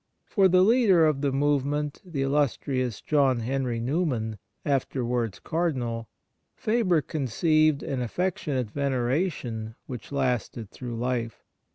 For 0.25 0.47
the 0.47 0.63
leader 0.63 1.05
of 1.05 1.21
the 1.21 1.31
move 1.31 1.63
ment, 1.63 2.01
the 2.03 2.23
illustrious 2.23 3.01
John 3.01 3.41
Henry 3.41 3.79
Newman, 3.79 4.39
afterwards 4.65 5.37
Cardinal, 5.37 6.07
Faber 6.55 7.03
conceived 7.03 7.83
an 7.83 8.01
affectionate 8.01 8.71
veneration 8.71 9.75
which 9.85 10.11
lasted 10.11 10.71
through 10.71 10.95
life. 10.95 11.43